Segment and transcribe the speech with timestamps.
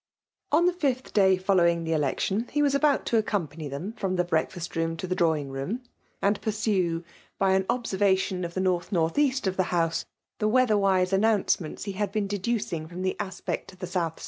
[0.57, 4.23] —On the fifth day following the election, he was about to accompany them from the
[4.23, 5.83] breakfast ro<Hn to thadrawing room,
[6.23, 7.03] and pursue,
[7.37, 9.45] by an obaerra* tion of the N.NJB.
[9.45, 10.03] of the house,
[10.39, 14.13] the weather* wise announcements he had been deducing from the aspect of the S.S.